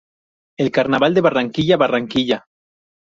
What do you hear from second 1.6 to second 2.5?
Barranquilla.